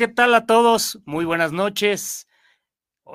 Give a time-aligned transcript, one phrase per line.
[0.00, 0.98] ¿qué tal a todos?
[1.04, 2.26] Muy buenas noches.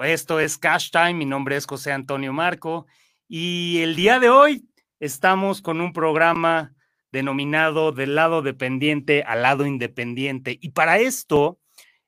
[0.04, 2.86] Esto es Cash Time, mi nombre es José Antonio Marco
[3.28, 4.70] y el día de hoy
[5.00, 6.76] estamos con un programa
[7.12, 10.60] denominado del lado dependiente al lado independiente.
[10.62, 11.60] Y para esto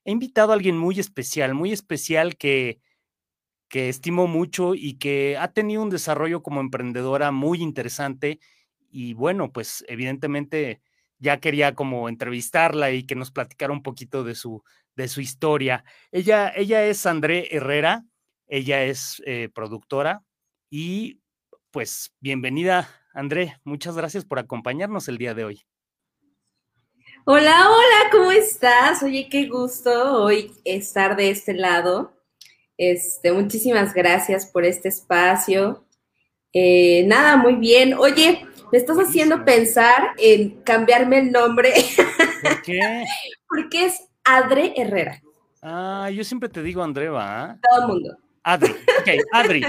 [0.04, 2.80] he invitado a alguien muy especial, muy especial que,
[3.68, 8.38] que estimo mucho y que ha tenido un desarrollo como emprendedora muy interesante.
[8.92, 10.82] Y bueno, pues evidentemente
[11.18, 14.62] ya quería como entrevistarla y que nos platicara un poquito de su,
[14.96, 15.84] de su historia.
[16.12, 18.04] Ella, ella es André Herrera,
[18.46, 20.22] ella es eh, productora
[20.70, 21.20] y
[21.70, 23.58] pues bienvenida, André.
[23.64, 25.62] Muchas gracias por acompañarnos el día de hoy.
[27.24, 29.02] Hola, hola, ¿cómo estás?
[29.02, 32.12] Oye, qué gusto hoy estar de este lado.
[32.78, 35.84] Este, muchísimas gracias por este espacio.
[36.54, 37.92] Eh, nada, muy bien.
[37.94, 41.72] Oye, me estás haciendo pensar en cambiarme el nombre.
[42.42, 42.80] ¿Por qué?
[43.48, 45.22] Porque es Adre Herrera.
[45.62, 47.58] Ah, yo siempre te digo André, ¿va?
[47.68, 48.16] Todo el mundo.
[48.42, 48.70] Adri.
[48.70, 49.62] Ok, Adri.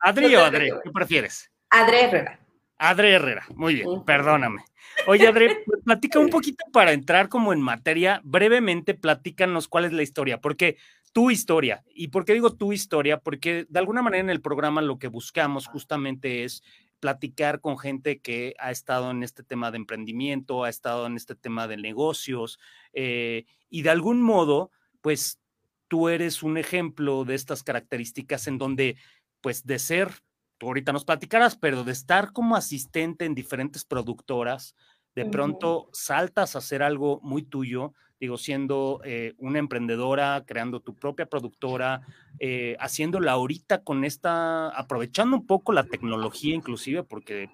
[0.00, 0.70] ¿Adri o Adre?
[0.84, 1.50] ¿Qué prefieres?
[1.70, 2.40] Adre Herrera.
[2.78, 3.44] Adre Herrera.
[3.54, 4.64] Muy bien, perdóname.
[5.06, 8.20] Oye, Adre, pues, platica un poquito para entrar como en materia.
[8.24, 10.76] Brevemente, platícanos cuál es la historia, porque
[11.12, 11.82] tu historia.
[11.94, 13.18] ¿Y por qué digo tu historia?
[13.18, 16.62] Porque de alguna manera en el programa lo que buscamos justamente es
[17.00, 21.34] platicar con gente que ha estado en este tema de emprendimiento, ha estado en este
[21.34, 22.58] tema de negocios,
[22.92, 24.70] eh, y de algún modo,
[25.00, 25.40] pues
[25.88, 28.96] tú eres un ejemplo de estas características en donde,
[29.40, 30.10] pues de ser,
[30.58, 34.76] tú ahorita nos platicarás, pero de estar como asistente en diferentes productoras,
[35.14, 40.94] de pronto saltas a hacer algo muy tuyo, digo, siendo eh, una emprendedora, creando tu
[40.94, 42.02] propia productora,
[42.38, 47.44] eh, haciéndola ahorita con esta, aprovechando un poco la tecnología inclusive, porque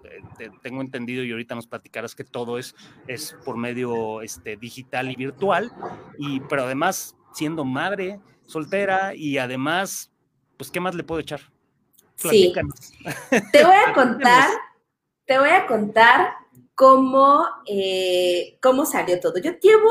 [0.40, 2.74] eh, tengo entendido y ahorita nos platicarás que todo es,
[3.06, 5.70] es por medio este, digital y virtual,
[6.18, 10.10] y, pero además siendo madre, soltera y además,
[10.56, 11.40] pues, ¿qué más le puedo echar?
[12.16, 12.52] Sí.
[13.52, 14.50] Te voy a contar,
[15.26, 16.45] te voy a contar
[16.76, 19.38] cómo, eh, cómo salió todo.
[19.38, 19.90] Yo llevo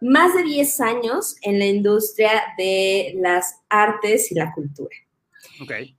[0.00, 4.96] más de 10 años en la industria de las artes y la cultura.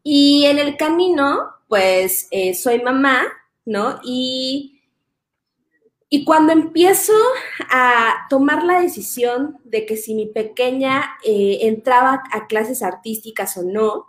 [0.01, 3.23] Y en el camino, pues eh, soy mamá,
[3.65, 3.99] ¿no?
[4.03, 4.81] Y,
[6.09, 7.13] y cuando empiezo
[7.69, 13.63] a tomar la decisión de que si mi pequeña eh, entraba a clases artísticas o
[13.63, 14.07] no,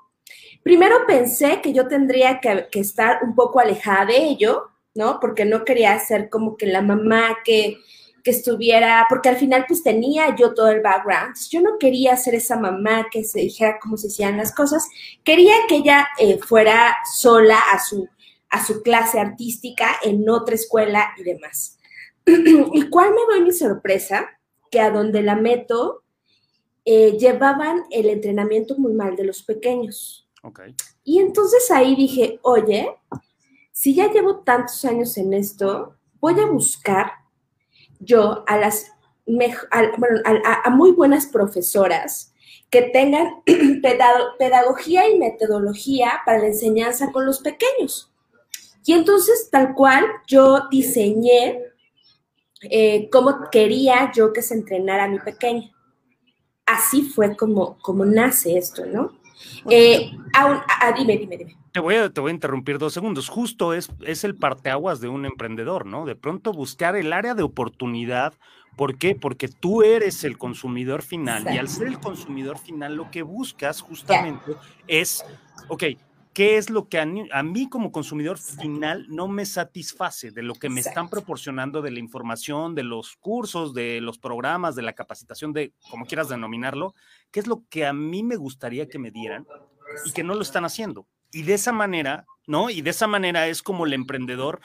[0.62, 5.18] primero pensé que yo tendría que, que estar un poco alejada de ello, ¿no?
[5.20, 7.78] Porque no quería ser como que la mamá que,
[8.24, 11.34] estuviera, porque al final pues tenía yo todo el background.
[11.50, 14.86] Yo no quería ser esa mamá que se dijera cómo se hacían las cosas.
[15.24, 18.08] Quería que ella eh, fuera sola a su,
[18.48, 21.78] a su clase artística en otra escuela y demás.
[22.26, 24.28] ¿Y cuál me doy mi sorpresa?
[24.70, 26.04] Que a donde la meto
[26.84, 30.28] eh, llevaban el entrenamiento muy mal de los pequeños.
[31.04, 32.88] Y entonces ahí dije, oye,
[33.72, 37.12] si ya llevo tantos años en esto, voy a buscar
[37.98, 38.92] yo a las
[40.70, 42.32] muy buenas profesoras
[42.70, 43.42] que tengan
[44.38, 48.10] pedagogía y metodología para la enseñanza con los pequeños.
[48.84, 51.60] Y entonces, tal cual, yo diseñé
[52.62, 55.70] eh, cómo quería yo que se entrenara mi pequeña.
[56.66, 59.21] Así fue como, como nace esto, ¿no?
[59.70, 60.10] Eh,
[60.96, 61.56] dime, dime, dime.
[61.72, 63.28] Te voy, a, te voy a interrumpir dos segundos.
[63.28, 66.04] Justo es, es el parteaguas de un emprendedor, ¿no?
[66.04, 68.34] De pronto buscar el área de oportunidad.
[68.76, 69.14] ¿Por qué?
[69.14, 73.82] Porque tú eres el consumidor final y al ser el consumidor final lo que buscas
[73.82, 74.52] justamente
[74.86, 75.24] es,
[75.68, 75.84] ok,
[76.32, 80.68] ¿qué es lo que a, mí como consumidor final no me satisface de lo que
[80.68, 85.52] me están proporcionando de la información, de los cursos, de los programas, de la capacitación,
[85.52, 86.94] de como quieras denominarlo?
[87.30, 89.46] ¿Qué es lo que a mí me gustaría que me dieran
[90.04, 91.06] y que no lo están haciendo?
[91.32, 92.70] Y de esa manera, ¿no?
[92.70, 94.60] Y de esa manera es como el emprendedor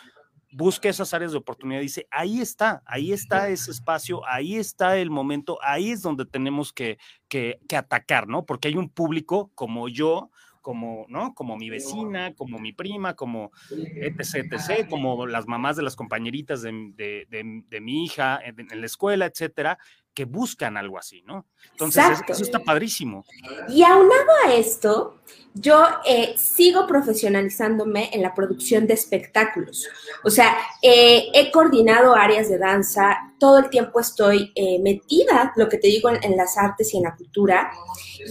[0.51, 5.09] busca esas áreas de oportunidad, dice, ahí está, ahí está ese espacio, ahí está el
[5.09, 6.97] momento, ahí es donde tenemos que,
[7.27, 8.45] que, que atacar, ¿no?
[8.45, 10.31] Porque hay un público como yo,
[10.67, 11.33] como, ¿no?
[11.33, 16.61] Como mi vecina, como mi prima, como etc, etc, como las mamás de las compañeritas
[16.61, 19.79] de, mi hija en, en, la escuela, etcétera,
[20.17, 21.45] que buscan algo así, ¿no?
[21.73, 23.23] Entonces, eso está padrísimo.
[23.69, 25.19] Y aunado a esto,
[25.53, 29.87] yo eh, sigo profesionalizándome en la producción de espectáculos.
[30.23, 35.69] O sea, eh, he coordinado áreas de danza, todo el tiempo estoy eh, metida, lo
[35.69, 37.71] que te digo, en, en las artes y en la cultura.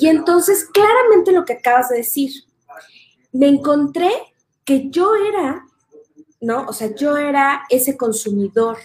[0.01, 2.33] Y entonces, claramente lo que acabas de decir,
[3.31, 4.11] me encontré
[4.65, 5.65] que yo era,
[6.41, 6.67] ¿no?
[6.67, 8.77] O sea, yo era ese consumidor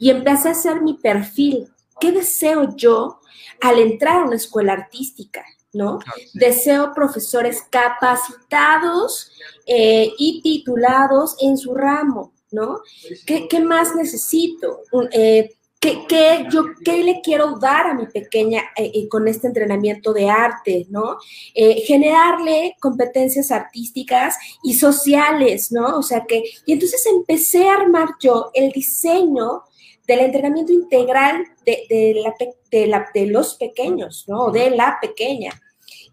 [0.00, 1.68] y empecé a hacer mi perfil
[2.00, 3.20] ¿qué deseo yo
[3.60, 5.44] al entrar a una escuela artística?
[5.74, 5.98] ¿no?
[6.32, 9.32] Deseo profesores capacitados
[9.66, 12.80] eh, y titulados en su ramo, ¿no?
[13.26, 14.80] ¿Qué, más necesito?
[15.10, 15.50] Eh,
[15.80, 20.86] ¿qué, yo, ¿Qué le quiero dar a mi pequeña eh, con este entrenamiento de arte,
[20.88, 21.18] ¿no?
[21.54, 25.98] generarle competencias artísticas y sociales, ¿no?
[25.98, 29.64] O sea que, y entonces empecé a armar yo el diseño
[30.06, 34.50] del entrenamiento integral de, la, de, los pequeños, ¿no?
[34.50, 35.52] De la pequeña.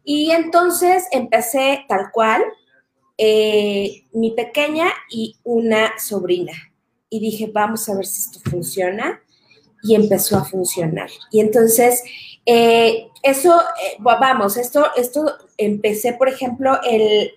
[0.03, 2.43] Y entonces empecé tal cual,
[3.17, 6.53] eh, mi pequeña y una sobrina.
[7.09, 9.21] Y dije, vamos a ver si esto funciona.
[9.83, 11.09] Y empezó a funcionar.
[11.31, 12.03] Y entonces,
[12.45, 17.31] eh, eso, eh, vamos, esto, esto empecé, por ejemplo, el,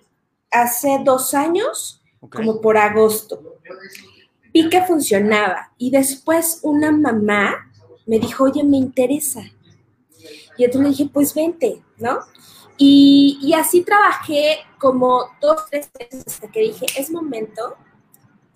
[0.51, 3.59] hace dos años, como por agosto.
[4.55, 5.73] Vi que funcionaba.
[5.77, 7.69] Y después una mamá
[8.05, 9.41] me dijo, oye, me interesa.
[10.57, 12.19] Y entonces le dije, pues vente, ¿no?
[12.77, 17.75] Y, así trabajé como dos, tres veces hasta que dije, es momento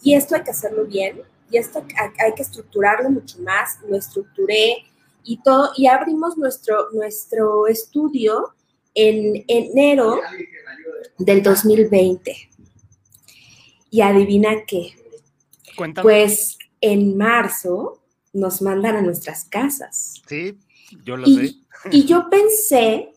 [0.02, 1.84] y esto hay que hacerlo bien y esto
[2.18, 3.80] hay, que estructurarlo mucho más.
[3.86, 4.86] Lo estructuré
[5.26, 8.56] y todo y abrimos nuestro, nuestro estudio
[8.94, 10.22] en enero
[11.18, 12.50] del 2020.
[13.92, 14.99] Y adivina qué.
[16.02, 18.02] Pues en marzo
[18.34, 20.22] nos mandan a nuestras casas.
[20.28, 20.58] Sí,
[21.04, 21.56] yo lo sé.
[21.92, 23.14] Y yo pensé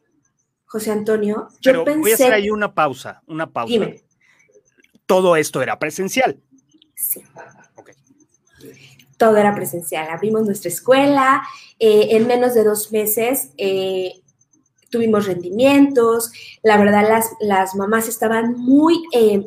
[0.66, 2.00] José Antonio, yo pensé...
[2.00, 3.72] Voy a hacer ahí una pausa, una pausa.
[3.72, 4.02] Dime.
[5.06, 6.40] Todo esto era presencial.
[6.94, 7.22] Sí.
[9.18, 10.08] Todo era presencial.
[10.10, 11.42] Abrimos nuestra escuela,
[11.78, 14.22] eh, en menos de dos meses eh,
[14.92, 16.30] tuvimos rendimientos,
[16.62, 19.44] la verdad las, las mamás estaban muy, eh,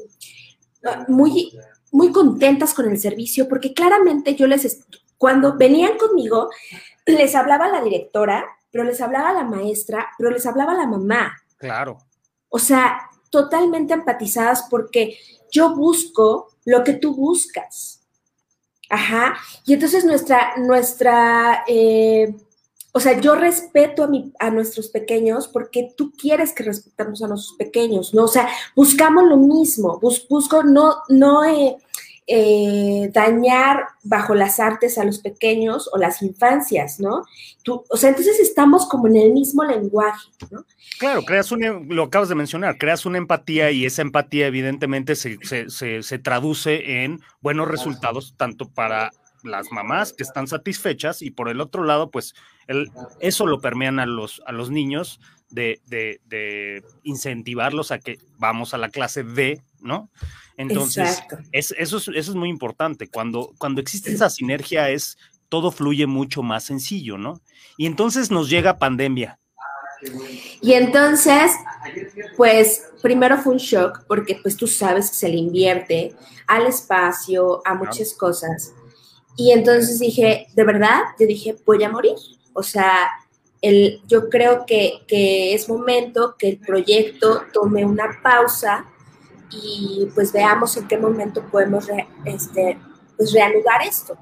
[1.08, 1.58] muy,
[1.92, 4.86] muy contentas con el servicio porque claramente yo les,
[5.18, 6.50] cuando venían conmigo,
[7.06, 8.46] les hablaba la directora
[8.76, 11.34] pero les hablaba la maestra, pero les hablaba la mamá.
[11.56, 11.98] Claro.
[12.50, 15.18] O sea, totalmente empatizadas porque
[15.50, 18.02] yo busco lo que tú buscas.
[18.90, 19.38] Ajá.
[19.66, 22.36] Y entonces nuestra, nuestra, eh,
[22.98, 27.28] o sea, yo respeto a, mi, a nuestros pequeños porque tú quieres que respetemos a
[27.28, 28.24] nuestros pequeños, ¿no?
[28.24, 31.76] O sea, buscamos lo mismo, busco no, no, eh,
[32.26, 37.26] eh, dañar bajo las artes a los pequeños o las infancias, ¿no?
[37.64, 40.66] Tú, o sea, entonces estamos como en el mismo lenguaje, ¿no?
[40.98, 45.38] Claro, creas un, lo acabas de mencionar, creas una empatía y esa empatía evidentemente se,
[45.44, 49.12] se, traduce en buenos resultados tanto para
[49.46, 52.34] las mamás que están satisfechas y por el otro lado, pues
[52.68, 55.20] el, eso lo permean a los, a los niños
[55.50, 60.10] de, de, de incentivarlos a que vamos a la clase D, ¿no?
[60.58, 63.08] Entonces, es, eso, es, eso es muy importante.
[63.08, 65.18] Cuando, cuando existe esa sinergia es
[65.50, 67.42] todo fluye mucho más sencillo, ¿no?
[67.78, 69.40] Y entonces nos llega pandemia.
[70.62, 71.52] Y entonces,
[72.36, 76.16] pues primero fue un shock porque pues tú sabes que se le invierte
[76.48, 78.74] al espacio, a muchas cosas.
[79.36, 82.16] Y entonces dije, de verdad, yo dije, voy a morir.
[82.54, 83.10] O sea,
[83.62, 88.86] el, yo creo que, que es momento que el proyecto tome una pausa
[89.52, 91.88] y pues veamos en qué momento podemos
[92.26, 92.78] este,
[93.18, 94.18] pues reanudar esto.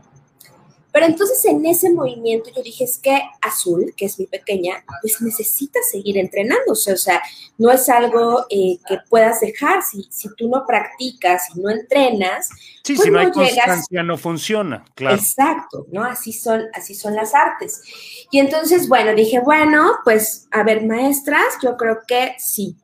[0.94, 5.20] Pero entonces en ese movimiento yo dije, es que Azul, que es mi pequeña, pues
[5.22, 7.20] necesita seguir entrenándose, o sea,
[7.58, 12.48] no es algo eh, que puedas dejar, si, si tú no practicas, si no entrenas,
[12.84, 15.16] sí, pues si no, hay constancia no funciona, claro.
[15.16, 16.04] Exacto, ¿no?
[16.04, 17.82] Así son, así son las artes.
[18.30, 22.78] Y entonces, bueno, dije, bueno, pues a ver, maestras, yo creo que sí,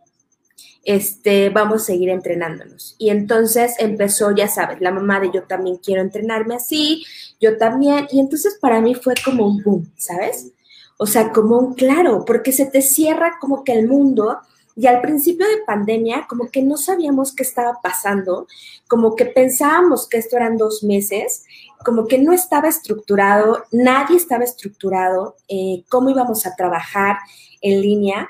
[0.84, 2.96] este, vamos a seguir entrenándonos.
[2.98, 7.06] Y entonces empezó, ya sabes, la mamá de yo también quiero entrenarme así,
[7.40, 10.52] yo también, y entonces para mí fue como un boom, ¿sabes?
[10.98, 14.40] O sea, como un claro, porque se te cierra como que el mundo.
[14.76, 18.48] Y al principio de pandemia, como que no sabíamos qué estaba pasando,
[18.88, 21.46] como que pensábamos que esto eran dos meses,
[21.86, 27.18] como que no estaba estructurado, nadie estaba estructurado, eh, cómo íbamos a trabajar
[27.62, 28.30] en línea.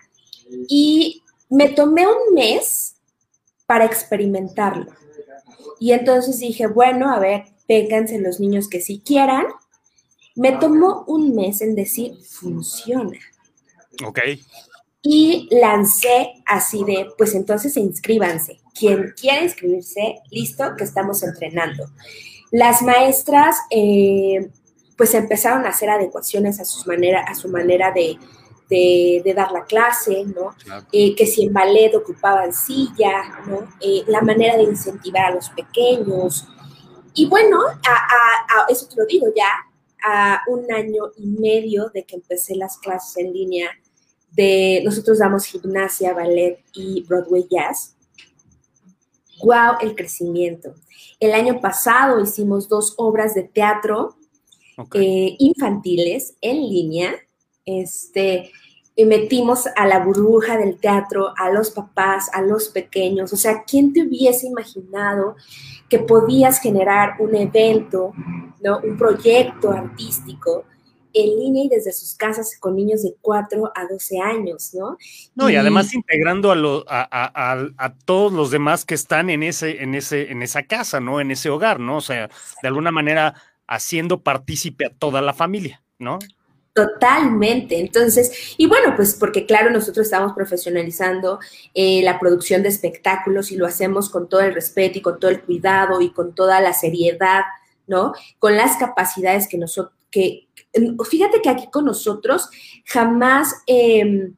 [0.67, 2.95] Y me tomé un mes
[3.65, 4.91] para experimentarlo.
[5.79, 9.45] Y entonces dije, bueno, a ver, péganse los niños que sí quieran.
[10.35, 13.19] Me tomó un mes en decir, funciona.
[14.05, 14.19] Ok.
[15.01, 18.59] Y lancé así de, pues entonces inscríbanse.
[18.77, 21.89] Quien quiera inscribirse, listo, que estamos entrenando.
[22.51, 24.49] Las maestras, eh,
[24.97, 28.17] pues empezaron a hacer adecuaciones a, sus manera, a su manera de,
[28.69, 30.55] de, dar la clase, ¿no?
[30.91, 33.67] Eh, que si en ballet ocupaban silla, ¿no?
[33.81, 36.47] Eh, la manera de incentivar a los pequeños.
[37.13, 39.49] Y bueno, a, eso te lo digo ya,
[40.03, 43.69] a un año y medio de que empecé las clases en línea
[44.31, 47.95] de, nosotros damos gimnasia, ballet y Broadway Jazz.
[49.43, 49.77] ¡Wow!
[49.81, 50.75] El crecimiento.
[51.19, 54.17] El año pasado hicimos dos obras de teatro
[54.93, 57.15] eh, infantiles en línea.
[57.77, 58.51] Este,
[58.95, 63.31] y metimos a la burbuja del teatro, a los papás, a los pequeños.
[63.31, 65.35] O sea, ¿quién te hubiese imaginado
[65.87, 68.13] que podías generar un evento,
[68.61, 68.79] ¿no?
[68.79, 70.65] un proyecto artístico
[71.13, 74.97] en línea y desde sus casas con niños de 4 a 12 años, ¿no?
[75.33, 77.07] No, y, además integrando a,
[77.77, 81.19] a, todos los demás que están en, ese, en, ese, en esa casa, ¿no?
[81.19, 81.97] En ese hogar, ¿no?
[81.97, 82.29] O sea,
[82.61, 83.35] de alguna manera
[83.67, 86.19] haciendo partícipe a toda la familia, ¿no?
[86.79, 87.77] Totalmente.
[87.77, 91.39] Entonces, y bueno, pues porque claro, nosotros estamos profesionalizando
[91.73, 95.29] eh, la producción de espectáculos y lo hacemos con todo el respeto y con todo
[95.29, 97.41] el cuidado y con toda la seriedad,
[97.85, 98.13] ¿no?
[98.37, 100.47] Con las capacidades que nosotros, que,
[101.09, 102.49] fíjate que aquí con nosotros
[102.85, 104.35] jamás, em,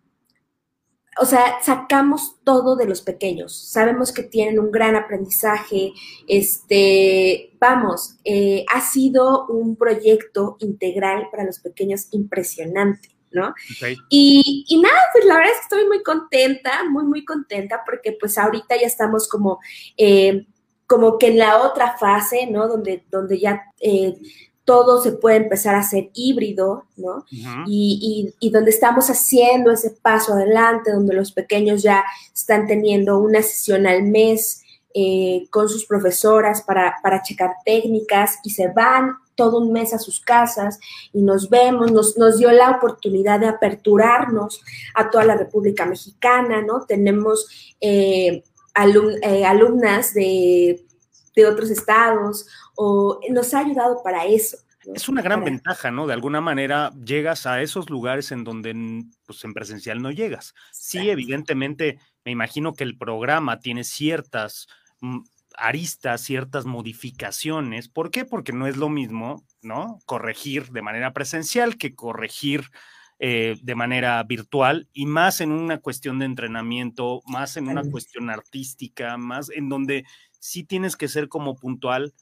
[1.18, 3.70] o sea, sacamos todo de los pequeños.
[3.70, 5.94] Sabemos que tienen un gran aprendizaje.
[6.28, 13.10] Este, vamos, eh, ha sido un proyecto integral para los pequeños impresionante.
[13.34, 13.54] ¿no?
[14.10, 18.18] Y, y, nada, pues la verdad es que estoy muy contenta, muy, muy contenta, porque
[18.20, 19.60] pues ahorita ya estamos como,
[19.96, 20.46] eh,
[20.86, 22.68] como que en la otra fase, ¿no?
[22.68, 24.16] Donde, donde ya eh,
[24.72, 27.26] todo se puede empezar a hacer híbrido, ¿no?
[27.68, 33.42] y, y, donde estamos haciendo ese paso adelante, donde los pequeños ya están teniendo una
[33.42, 34.64] sesión al mes
[34.94, 40.00] eh, con sus profesoras para, para, checar técnicas y se van todo un mes a
[40.00, 40.80] sus casas
[41.12, 44.62] y nos vemos, nos, nos dio la oportunidad de aperturarnos
[44.96, 46.86] a toda la República Mexicana, ¿no?
[46.86, 48.42] Tenemos eh,
[49.22, 50.86] eh, alumnas de
[51.36, 54.58] de otros estados o nos ha ayudado para eso.
[54.94, 56.08] Es una gran ventaja, ¿no?
[56.08, 60.56] De alguna manera llegas a esos lugares en donde pues, en presencial no llegas.
[60.72, 64.68] Sí, evidentemente, me imagino que el programa tiene ciertas
[65.02, 65.20] mm,
[65.56, 67.90] aristas, ciertas modificaciones.
[67.90, 68.26] ¿Por qué?
[68.26, 70.00] Porque no es lo mismo, ¿no?
[70.06, 72.72] Corregir de manera presencial que corregir
[73.20, 78.32] eh, de manera virtual y más en una cuestión de entrenamiento, más en una cuestión
[78.32, 80.06] artística, más en donde
[80.42, 82.14] sí tienes que ser como puntual,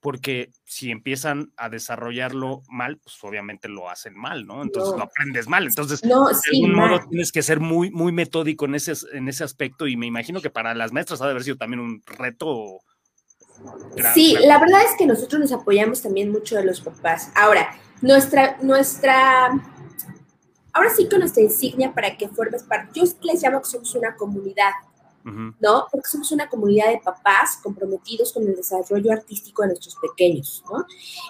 [0.00, 4.62] porque si empiezan a desarrollarlo mal, pues obviamente lo hacen mal, ¿no?
[4.62, 5.66] Entonces lo aprendes mal.
[5.66, 9.86] Entonces, de algún modo tienes que ser muy, muy metódico en ese, en ese aspecto
[9.86, 12.80] y me imagino que para las maestras ha de haber sido también un reto.
[14.14, 17.32] Sí, la verdad es que nosotros nos apoyamos también mucho de los papás.
[17.34, 19.50] Ahora, nuestra, nuestra,
[20.72, 24.14] ahora sí que nuestra insignia para que formes parte, yo les llamo que somos una
[24.14, 24.70] comunidad,
[25.60, 25.86] ¿no?
[25.90, 30.84] Porque somos una comunidad de papás comprometidos con el desarrollo artístico de nuestros pequeños, ¿no?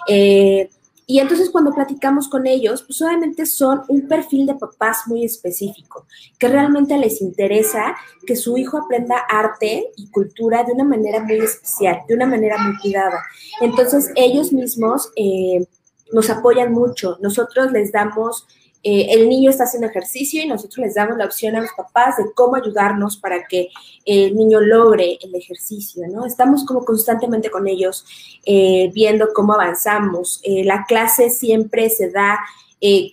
[0.07, 0.69] Eh,
[1.09, 6.05] y entonces cuando platicamos con ellos, pues obviamente son un perfil de papás muy específico,
[6.37, 7.95] que realmente les interesa
[8.27, 12.59] que su hijo aprenda arte y cultura de una manera muy especial, de una manera
[12.59, 13.23] muy cuidada.
[13.59, 15.65] Entonces ellos mismos eh,
[16.13, 18.45] nos apoyan mucho, nosotros les damos
[18.83, 22.17] eh, el niño está haciendo ejercicio y nosotros les damos la opción a los papás
[22.17, 23.69] de cómo ayudarnos para que
[24.05, 26.25] el niño logre el ejercicio, ¿no?
[26.25, 28.05] Estamos como constantemente con ellos
[28.45, 30.39] eh, viendo cómo avanzamos.
[30.43, 32.39] Eh, la clase siempre se da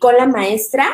[0.01, 0.87] con la maestra,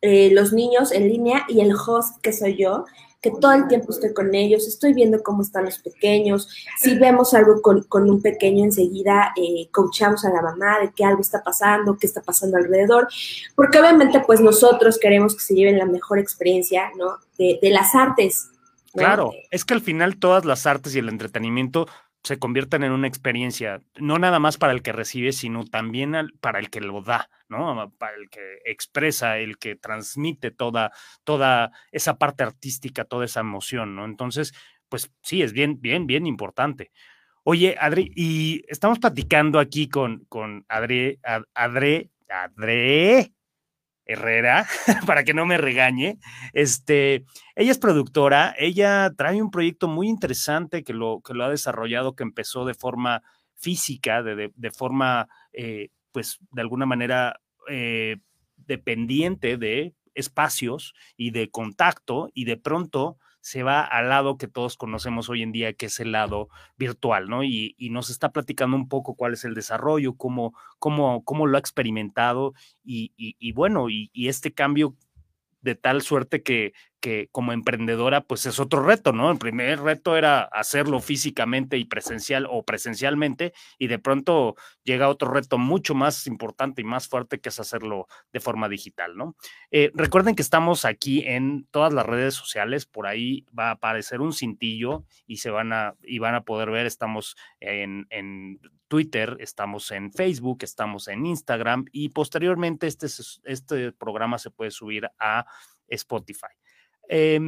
[0.00, 2.86] los niños en línea y el host que soy yo
[3.20, 6.48] que todo el tiempo estoy con ellos, estoy viendo cómo están los pequeños,
[6.78, 11.20] si vemos algo con, un pequeño enseguida, eh, coachamos a la mamá de que algo
[11.20, 13.08] está pasando, qué está pasando alrededor,
[13.54, 17.18] porque obviamente pues nosotros queremos que se lleven la mejor experiencia, ¿no?
[17.36, 18.50] De, las artes.
[18.92, 21.86] Claro, es que al final todas las artes y el entretenimiento
[22.22, 26.58] se conviertan en una experiencia, no nada más para el que recibe, sino también para
[26.58, 27.94] el que lo da, ¿no?
[27.98, 30.92] Para el que expresa, el que transmite toda,
[31.24, 34.04] toda esa parte artística, toda esa emoción, ¿no?
[34.04, 34.52] Entonces,
[34.88, 36.90] pues sí, es bien, bien, bien importante.
[37.42, 41.18] Oye, Adri, y estamos platicando aquí con, con Adri,
[41.54, 43.34] Adri, Adri,
[44.10, 44.66] Herrera,
[45.06, 46.18] para que no me regañe.
[46.52, 47.24] Este,
[47.54, 52.16] ella es productora, ella trae un proyecto muy interesante que lo, que lo ha desarrollado,
[52.16, 53.22] que empezó de forma
[53.54, 58.16] física, de, de, forma, eh, pues, de alguna manera eh,
[58.56, 64.76] dependiente de espacios y de contacto, y de pronto se va al lado que todos
[64.76, 67.42] conocemos hoy en día, que es el lado virtual, ¿no?
[67.44, 71.60] Y, nos está platicando un poco cuál es el desarrollo, cómo, cómo, cómo lo ha
[71.60, 72.54] experimentado
[72.84, 74.96] y, bueno, y, este cambio
[75.62, 79.30] de tal suerte que, que como emprendedora, pues es otro reto, ¿no?
[79.30, 84.54] El primer reto era hacerlo físicamente y presencial o presencialmente, y de pronto
[84.84, 89.16] llega otro reto mucho más importante y más fuerte que es hacerlo de forma digital,
[89.16, 89.36] ¿no?
[89.70, 94.20] Eh, recuerden que estamos aquí en todas las redes sociales, por ahí va a aparecer
[94.20, 99.36] un cintillo y se van a, y van a poder ver, estamos en, en Twitter,
[99.40, 103.06] estamos en Facebook, estamos en Instagram y posteriormente este,
[103.44, 105.46] este programa se puede subir a
[105.88, 106.59] Spotify.
[107.12, 107.40] Eh,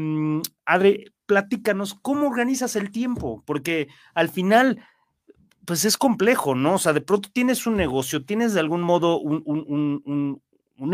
[0.64, 3.42] Adri, platícanos, ¿cómo organizas el tiempo?
[3.46, 4.84] Porque al final,
[5.64, 6.74] pues es complejo, ¿no?
[6.74, 10.42] O sea, de pronto tienes un negocio, tienes de algún modo un, un,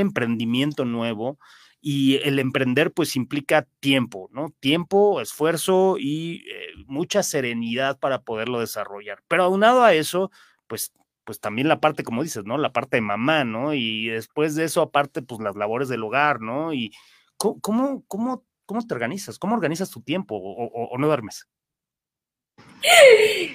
[0.00, 1.38] emprendimiento nuevo
[1.80, 4.52] y el emprender pues implica tiempo, ¿no?
[4.60, 9.22] Tiempo, esfuerzo y eh, mucha serenidad para poderlo desarrollar.
[9.28, 10.30] Pero aunado a eso,
[10.66, 10.92] pues
[11.24, 12.56] pues también la parte, como dices, ¿no?
[12.56, 13.74] La parte de mamá, ¿no?
[13.74, 16.72] Y después de eso, aparte, pues las labores del hogar, ¿no?
[16.72, 16.90] Y
[17.36, 19.38] cómo, cómo ¿Cómo te organizas?
[19.38, 21.48] ¿Cómo organizas tu tiempo o, no duermes?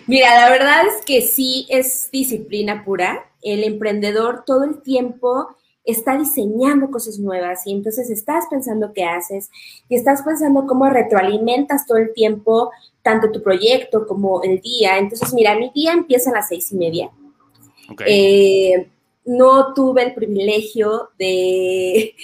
[0.07, 3.31] Mira, la verdad es que sí es disciplina pura.
[3.43, 5.55] El emprendedor todo el tiempo
[5.85, 9.51] está diseñando cosas nuevas y entonces estás pensando qué haces
[9.87, 12.71] y estás pensando cómo retroalimentas todo el tiempo
[13.03, 14.97] tanto tu proyecto como el día.
[14.97, 17.11] Entonces, mira, mi día empieza a las seis y media.
[18.07, 18.89] Eh,
[19.25, 22.15] no tuve el privilegio de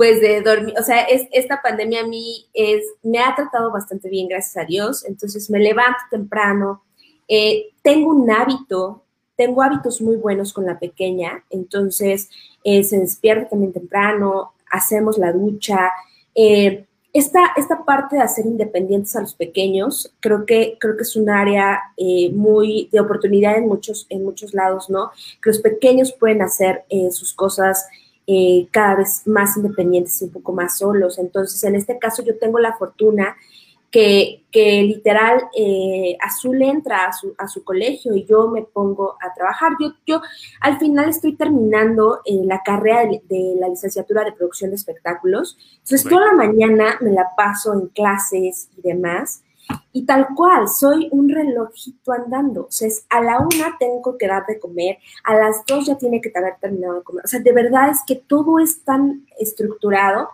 [0.00, 4.08] pues de dormir, o sea, es, esta pandemia a mí es, me ha tratado bastante
[4.08, 6.82] bien, gracias a Dios, entonces me levanto temprano,
[7.28, 9.04] eh, tengo un hábito,
[9.36, 12.30] tengo hábitos muy buenos con la pequeña, entonces
[12.64, 15.90] eh, se despierta también temprano, hacemos la ducha,
[16.34, 21.14] eh, esta, esta, parte de hacer independientes a los pequeños, creo que, creo que es
[21.14, 21.78] un área
[22.32, 25.10] muy de oportunidad en muchos, en muchos lados, ¿no?
[25.42, 27.86] Que los pequeños pueden hacer sus cosas
[28.32, 31.18] eh, cada vez más independientes y un poco más solos.
[31.18, 33.36] Entonces, en este caso yo tengo la fortuna
[33.90, 39.16] que, que literal eh, Azul entra a su, a su, colegio y yo me pongo
[39.20, 39.72] a trabajar.
[39.80, 40.22] Yo, yo
[40.60, 45.58] al final estoy terminando eh, la carrera de, la licenciatura de producción de espectáculos.
[45.78, 49.42] Entonces, toda la mañana me la paso en clases y demás.
[49.92, 52.62] Y tal cual, soy un relojito andando.
[52.62, 55.96] O sea, es a la una tengo que dar de comer, a las dos ya
[55.96, 57.24] tiene que haber terminado de comer.
[57.24, 60.28] O sea, de verdad es que todo es tan estructurado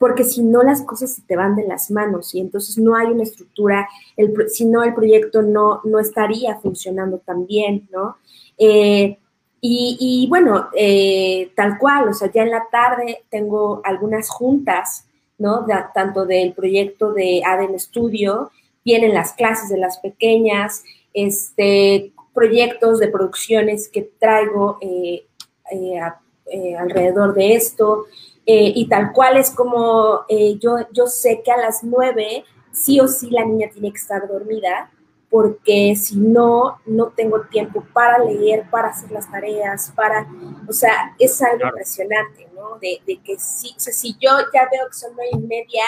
[0.00, 3.08] porque si no las cosas se te van de las manos y entonces no hay
[3.08, 8.16] una estructura, el, si no el proyecto no, no estaría funcionando tan bien, ¿no?
[8.56, 9.18] Eh,
[9.62, 15.04] y, bueno, eh, tal cual, o sea, ya en la tarde tengo algunas juntas,
[15.36, 15.66] ¿no?
[15.92, 18.50] tanto del proyecto de ADN Studio
[18.84, 25.26] vienen las clases de las pequeñas, este, proyectos de producciones que traigo eh,
[25.70, 26.00] eh,
[26.46, 28.06] eh, alrededor de esto.
[28.46, 30.24] y tal cual es como
[30.58, 34.26] yo, yo sé que a las nueve sí o sí la niña tiene que estar
[34.26, 34.90] dormida,
[35.28, 40.26] porque si no, no tengo tiempo para leer, para hacer las tareas, para,
[40.68, 42.78] o sea, es algo impresionante, ¿no?
[42.80, 45.84] De, de que sí, o sea, si yo ya veo que son nueve y media,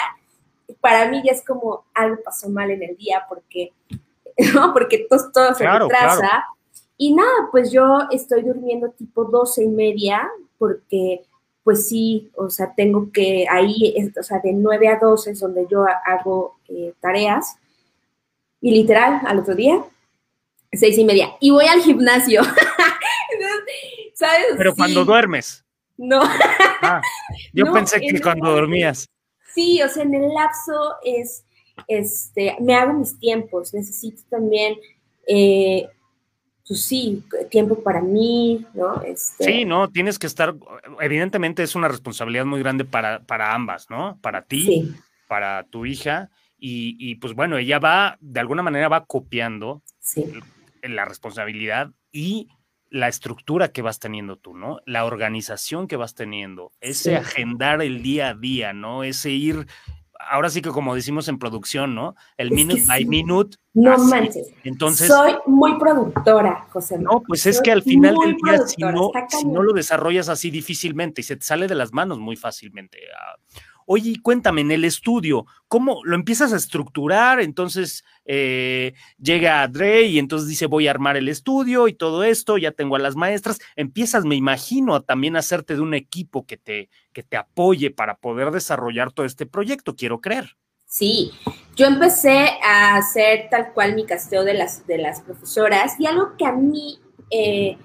[0.81, 3.71] para mí ya es como algo pasó mal en el día porque,
[4.53, 4.73] ¿no?
[4.73, 6.45] Porque todo, todo se retrasa.
[6.97, 11.23] Y nada, pues yo estoy durmiendo tipo doce y media porque
[11.63, 15.65] pues sí, o sea, tengo que ahí, o sea, de 9 a 12 es donde
[15.69, 17.55] yo hago eh, tareas.
[18.59, 19.81] Y literal, al otro día,
[20.71, 21.29] seis y media.
[21.39, 22.41] Y voy al gimnasio.
[24.13, 24.45] ¿Sabes?
[24.57, 25.63] Pero cuando duermes.
[25.97, 26.21] No.
[26.81, 27.01] Ah,
[27.53, 29.09] yo pensé que cuando dormías.
[29.53, 31.45] Sí, o sea, en el lapso es,
[31.87, 34.75] este, me hago mis tiempos, necesito también,
[35.27, 35.87] eh,
[36.67, 39.01] pues sí, tiempo para mí, ¿no?
[39.03, 40.55] Este, sí, no, tienes que estar,
[41.01, 44.17] evidentemente es una responsabilidad muy grande para, para ambas, ¿no?
[44.21, 44.93] Para ti,
[45.27, 49.83] para tu hija, y, y, pues bueno, ella va, de alguna manera va copiando
[50.81, 52.47] la responsabilidad y
[52.93, 54.79] la estructura que vas teniendo tú, ¿no?
[54.85, 59.03] La organización que vas teniendo, ese agendar el día a día, ¿no?
[59.03, 59.65] Ese ir,
[60.29, 62.15] ahora sí que como decimos en producción, ¿no?
[62.37, 63.57] El minute by minute.
[63.73, 64.53] No manches.
[64.63, 65.07] Entonces.
[65.07, 66.99] Soy muy productora, José.
[66.99, 70.51] No, pues es que al final del día, si no, si no, lo desarrollas así
[70.51, 72.99] difícilmente y se te sale de las manos muy fácilmente.
[73.17, 73.37] Ah,
[73.85, 77.39] Oye, cuéntame, en el estudio, ¿cómo lo empiezas a estructurar?
[77.39, 82.57] Entonces eh, llega Dre y entonces dice, voy a armar el estudio y todo esto,
[82.57, 83.59] ya tengo a las maestras.
[83.75, 88.15] Empiezas, me imagino, a también hacerte de un equipo que te, que te apoye para
[88.15, 90.55] poder desarrollar todo este proyecto, quiero creer.
[90.85, 91.31] Sí,
[91.75, 96.37] yo empecé a hacer tal cual mi casteo de las, de las profesoras y algo
[96.37, 96.99] que a mí
[97.31, 97.77] eh,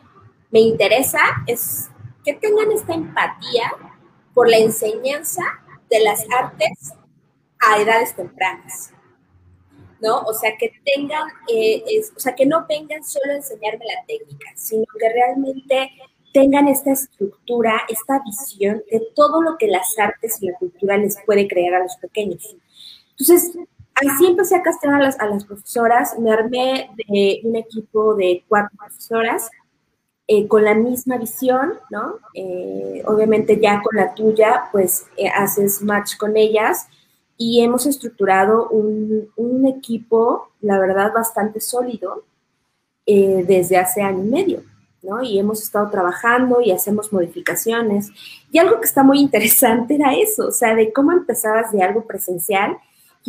[0.51, 1.89] me interesa es
[2.23, 3.73] que tengan esta empatía
[4.35, 5.43] por la enseñanza
[5.91, 6.93] de las artes
[7.61, 8.93] a edades tempranas.
[10.01, 10.21] ¿no?
[10.21, 11.83] O sea, que tengan, eh,
[12.17, 15.91] o sea, que no vengan solo a enseñarme la técnica, sino que realmente
[16.33, 21.17] tengan esta estructura, esta visión de todo lo que las artes y la cultura les
[21.25, 22.57] puede crear a los pequeños.
[23.11, 23.59] Entonces,
[23.95, 28.45] así empecé a castrar a las, a las profesoras, me armé de un equipo de
[28.47, 29.51] cuatro profesoras
[30.29, 32.19] eh, con la misma visión, ¿no?
[32.35, 36.87] Eh, obviamente ya con la tuya, pues haces match con ellas
[37.39, 42.25] y hemos estructurado un, un equipo, la verdad, bastante sólido
[43.11, 44.63] eh, desde hace año y medio,
[45.03, 45.23] ¿no?
[45.23, 48.11] Y hemos estado trabajando y hacemos modificaciones.
[48.53, 52.05] Y algo que está muy interesante era eso, o sea, de cómo empezabas de algo
[52.07, 52.77] presencial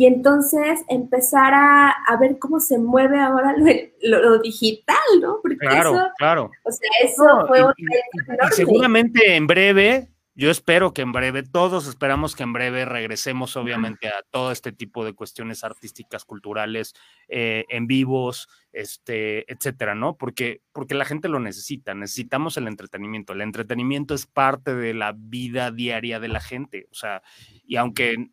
[0.00, 3.54] y entonces empezar a, a ver cómo se mueve ahora
[4.00, 5.40] lo, digital, ¿no?
[5.42, 6.50] Porque claro, eso, claro.
[6.64, 11.86] O sea, eso fue otra y seguramente en breve yo espero que en breve, todos
[11.86, 16.94] esperamos que en breve regresemos obviamente a todo este tipo de cuestiones artísticas, culturales,
[17.28, 20.16] eh, en vivos, este, etcétera, ¿no?
[20.16, 23.34] Porque, porque la gente lo necesita, necesitamos el entretenimiento.
[23.34, 27.22] El entretenimiento es parte de la vida diaria de la gente, o sea,
[27.66, 28.30] y aunque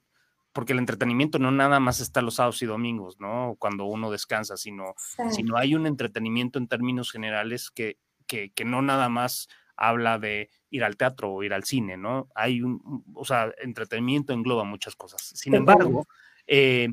[0.57, 3.55] porque el entretenimiento no nada más está los sábados y domingos, ¿no?
[3.59, 4.95] Cuando uno descansa, sino,
[5.29, 10.49] sino hay un entretenimiento en términos generales que, que, que no nada más habla de
[10.71, 12.27] ir al teatro o ir al cine, ¿no?
[12.33, 15.21] Hay un, o sea, entretenimiento engloba muchas cosas.
[15.21, 16.07] Sin embargo,
[16.47, 16.91] eh,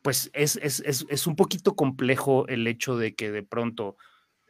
[0.00, 3.98] pues es, es, es, es, un poquito complejo el hecho de que de pronto,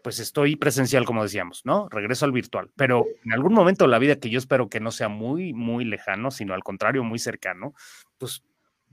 [0.07, 1.88] pues estoy presencial, como decíamos, ¿no?
[1.88, 4.92] Regreso al virtual, pero en algún momento de la vida que yo espero que no
[4.92, 7.75] sea muy, muy lejano, sino al contrario, muy cercano,
[8.16, 8.45] pues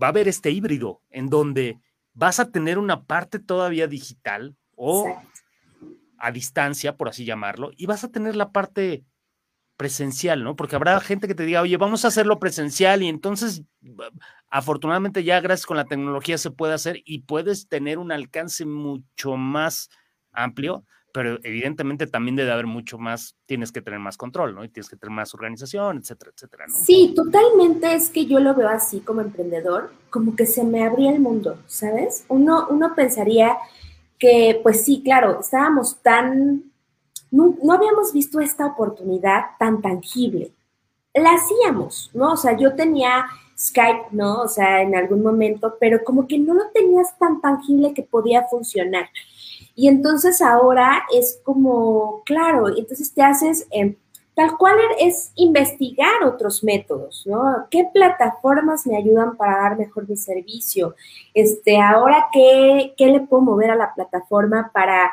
[0.02, 1.78] va a haber este híbrido en donde
[2.16, 5.22] vas a tener una parte todavía digital o
[6.18, 9.04] a distancia, por así llamarlo, y vas a tener la parte
[9.78, 10.56] presencial, ¿no?
[10.56, 13.62] Porque habrá gente que te diga, oye, vamos a hacerlo presencial y entonces,
[14.50, 19.38] afortunadamente ya gracias con la tecnología se puede hacer y puedes tener un alcance mucho
[19.38, 19.92] más
[20.32, 24.64] amplio, pero evidentemente también debe haber mucho más, tienes que tener más control, ¿no?
[24.66, 26.76] Y tienes que tener más organización, etcétera, etcétera, ¿no?
[26.76, 31.12] Sí, totalmente es que yo lo veo así como emprendedor, como que se me abría
[31.12, 32.26] el mundo, ¿sabes?
[32.30, 33.56] Uno, uno pensaría
[34.18, 36.64] que pues sí, claro, estábamos tan,
[37.30, 40.52] no, habíamos visto esta oportunidad tan tangible.
[41.14, 42.32] La hacíamos, ¿no?
[42.32, 44.42] O sea, yo tenía Skype, ¿no?
[44.42, 48.44] O sea, en algún momento, pero como que no lo tenías tan tangible que podía
[48.46, 49.10] funcionar.
[49.76, 53.96] Y entonces ahora es como, claro, entonces te haces, eh,
[54.36, 57.68] Tal cual es investigar otros métodos, ¿no?
[57.70, 60.96] ¿Qué plataformas me ayudan para dar mejor mi servicio?
[61.36, 65.12] Este, ahora, ¿qué, qué le puedo mover a la plataforma para...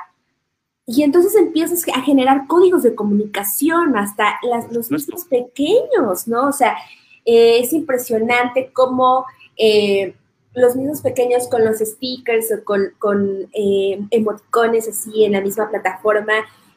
[0.86, 6.48] Y entonces empiezas a generar códigos de comunicación hasta las, los mismos pequeños, ¿no?
[6.48, 6.78] O sea,
[7.26, 10.16] eh, es impresionante cómo eh,
[10.54, 15.68] los mismos pequeños con los stickers o con, con eh, emoticones así en la misma
[15.68, 16.34] plataforma,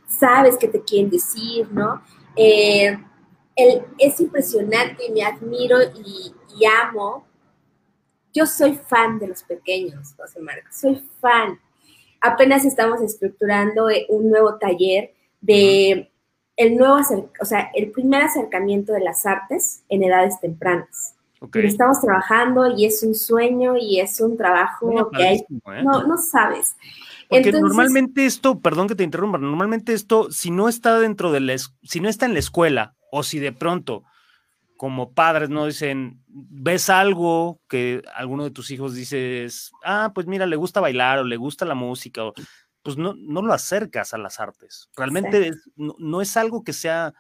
[0.08, 2.02] sabes qué te quieren decir, ¿no?
[2.36, 2.98] Eh,
[3.56, 6.34] es impresionante, me admiro y,
[6.66, 7.26] amo.
[8.32, 11.60] Yo soy fan de los pequeños, José Marcos, soy fan.
[12.22, 16.10] Apenas estamos estructurando eh, un nuevo taller de
[16.56, 16.98] el nuevo,
[17.42, 21.12] o sea, el primer acercamiento de las artes en edades tempranas.
[21.53, 25.84] Estamos trabajando y es un sueño y es un trabajo que hay, ¿eh?
[25.84, 26.75] no, no sabes.
[27.29, 31.56] Porque normalmente esto, perdón que te interrumpa, normalmente esto, si no está dentro de la,
[31.84, 34.03] si no está en la escuela, o si de pronto,
[34.77, 40.45] como padres, no dicen, ves algo que alguno de tus hijos dices, ah, pues mira,
[40.45, 42.34] le gusta bailar o le gusta la música, o,
[42.84, 44.89] pues no, no lo acercas a las artes.
[44.95, 47.13] Realmente no, es algo que sea,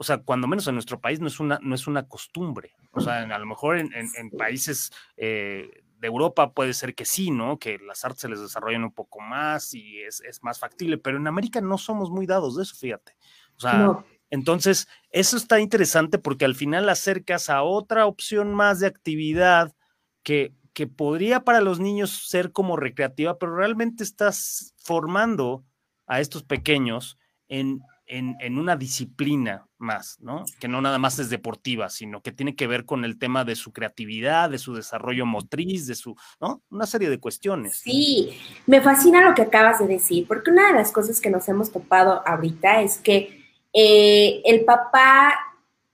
[0.00, 2.76] o sea, cuando menos en nuestro país no es una, no es una costumbre.
[2.92, 7.32] O sea, a lo mejor en, en, países eh, de Europa puede ser que sí,
[7.32, 7.58] ¿no?
[7.58, 11.26] Que las artes se les desarrollen un poco más y es, más factible, pero en
[11.26, 13.16] América no somos muy dados de eso, fíjate.
[13.56, 18.86] O sea, entonces, eso está interesante porque al final acercas a otra opción más de
[18.86, 19.74] actividad
[20.22, 25.64] que, que podría para los niños ser como recreativa, pero realmente estás formando
[26.06, 30.44] a estos pequeños en en, una disciplina más, ¿no?
[30.58, 33.54] Que no nada más es deportiva, sino que tiene que ver con el tema de
[33.54, 36.62] su creatividad, de su desarrollo motriz, de su, ¿no?
[36.70, 37.78] Una serie de cuestiones.
[37.78, 38.30] Sí,
[38.66, 41.70] me fascina lo que acabas de decir, porque una de las cosas que nos hemos
[41.70, 45.38] topado ahorita es que eh, el papá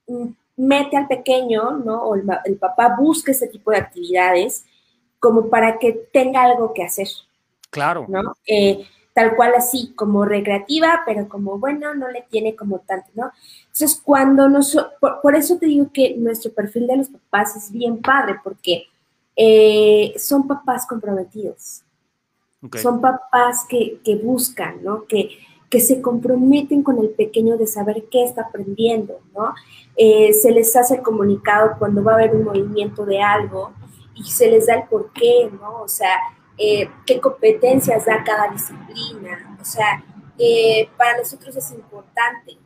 [0.07, 2.03] mm, mete al pequeño, ¿no?
[2.05, 4.64] O el, papá busca ese tipo de actividades
[5.18, 7.09] como para que tenga algo que hacer.
[7.70, 8.07] Claro.
[8.09, 8.37] ¿No?
[8.46, 13.31] Eh, tal cual así, como recreativa, pero como, bueno, no le tiene como tanto, ¿no?
[13.61, 18.03] Entonces, cuando nos, por, eso te digo que nuestro perfil de los papás es bien
[18.03, 18.88] padre, porque
[19.37, 21.83] eh, son papás comprometidos.
[22.81, 25.05] Son papás que, buscan, ¿no?
[25.05, 25.29] Que,
[25.70, 29.55] que se comprometen con el pequeño de saber qué está aprendiendo, ¿no?
[29.96, 33.72] Eh, se les hace el comunicado cuando va a haber un movimiento de algo
[34.14, 35.83] y se les da el por qué, ¿no?
[35.83, 36.16] O sea,
[36.59, 39.57] eh, qué competencias da cada disciplina.
[39.61, 40.05] O sea,
[40.97, 42.59] para nosotros es importante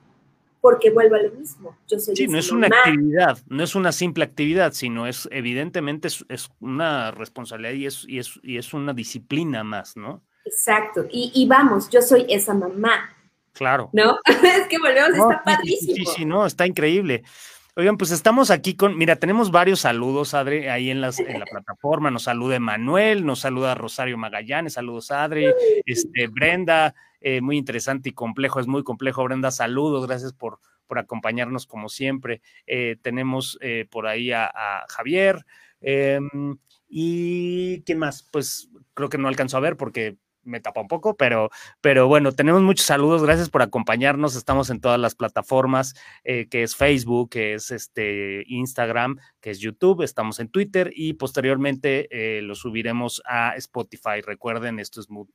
[0.60, 1.76] porque vuelvo a lo mismo.
[1.86, 6.08] Yo soy sí, no es una actividad, no es una simple actividad, sino es evidentemente
[6.08, 10.22] es, una responsabilidad y es, y, es, y es una disciplina más, ¿no?
[10.44, 13.14] Exacto, y, y vamos, yo soy esa mamá.
[13.52, 13.90] Claro.
[13.92, 14.18] ¿No?
[14.26, 15.94] es que volvemos, está padrísimo.
[15.94, 17.22] Sí, sí, no, está increíble.
[17.78, 21.44] Oigan, pues estamos aquí con, mira, tenemos varios saludos, Adri, ahí en, las, en la
[21.50, 22.10] plataforma.
[22.10, 25.46] Nos saluda Manuel, nos saluda Rosario Magallanes, saludos Adri,
[25.86, 30.98] este, Brenda, eh, muy interesante y complejo, es muy complejo, Brenda, saludos, gracias por, por
[30.98, 32.42] acompañarnos como siempre.
[32.66, 35.46] Eh, tenemos eh, por ahí a, a Javier.
[35.80, 38.28] Em, ¿Y quién más?
[38.32, 40.16] Pues creo que no alcanzó a ver porque
[40.48, 44.80] me tapa un poco, pero, pero bueno, tenemos muchos saludos, gracias por acompañarnos, estamos en
[44.80, 50.40] todas las plataformas, eh, que es Facebook, que es este Instagram, que es YouTube, estamos
[50.40, 54.20] en Twitter y posteriormente eh, lo subiremos a Spotify.
[54.24, 55.28] Recuerden, esto es Mood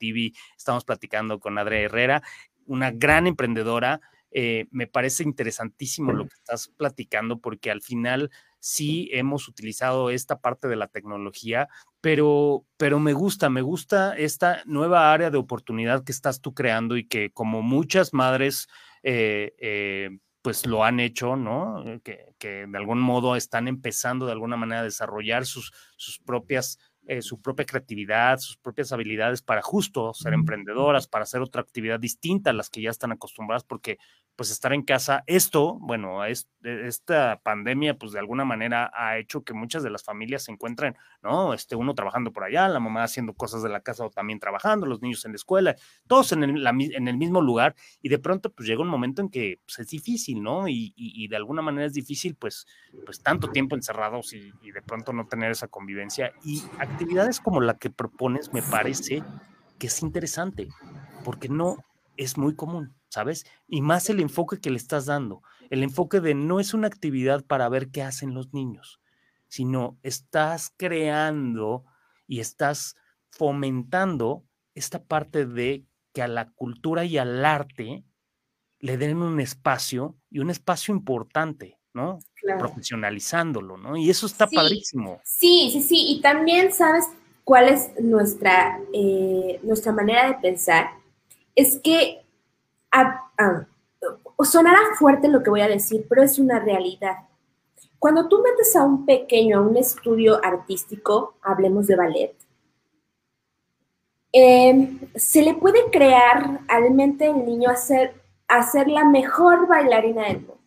[0.57, 2.23] estamos platicando con Adria Herrera,
[2.65, 4.01] una gran emprendedora.
[4.31, 8.31] Eh, me parece interesantísimo lo que estás platicando porque al final
[8.63, 11.67] sí hemos utilizado esta parte de la tecnología,
[11.99, 16.95] pero, pero me gusta, me gusta esta nueva área de oportunidad que estás tú creando
[16.95, 18.69] y que como muchas madres,
[19.03, 21.83] eh, eh, pues lo han hecho, ¿no?
[21.85, 26.19] Eh, que, que, de algún modo están empezando de alguna manera a desarrollar sus, sus
[26.19, 31.61] propias eh, su propia creatividad, sus propias habilidades para justo ser emprendedoras, para hacer otra
[31.61, 33.97] actividad distinta a las que ya están acostumbradas, porque
[34.35, 39.43] pues estar en casa, esto, bueno, es, esta pandemia pues de alguna manera ha hecho
[39.43, 41.53] que muchas de las familias se encuentren, ¿no?
[41.53, 44.87] Este, uno trabajando por allá, la mamá haciendo cosas de la casa o también trabajando,
[44.87, 45.75] los niños en la escuela,
[46.07, 49.29] todos en el, en el mismo lugar y de pronto pues llega un momento en
[49.29, 50.67] que pues, es difícil, ¿no?
[50.67, 52.65] Y, y, de alguna manera es difícil pues,
[53.05, 57.59] pues tanto tiempo encerrados y, y de pronto no tener esa convivencia y actividades como
[57.59, 59.23] la que propones me parece
[59.79, 60.69] que es interesante,
[61.23, 61.77] porque no
[62.17, 63.45] es muy común, ¿sabes?
[63.67, 67.43] Y más el enfoque que le estás dando, el enfoque de no es una actividad
[67.45, 69.01] para ver qué hacen los niños,
[69.47, 71.83] sino estás creando
[72.27, 72.95] y estás
[73.31, 78.03] fomentando esta parte de que a la cultura y al arte
[78.79, 82.19] le den un espacio y un espacio importante, ¿no?
[82.59, 83.95] Profesionalizándolo, ¿no?
[83.95, 85.21] Y eso está padrísimo.
[85.23, 86.05] Sí, sí, sí.
[86.09, 87.05] Y también sabes
[87.43, 90.91] cuál es nuestra, eh, nuestra manera de pensar.
[91.55, 92.25] Es que
[94.43, 97.17] sonará fuerte lo que voy a decir, pero es una realidad.
[97.99, 102.35] Cuando tú metes a un pequeño a un estudio artístico, hablemos de ballet,
[104.33, 108.15] em, se le puede crear al mente del niño a ser,
[108.47, 110.62] a ser la mejor bailarina del mundo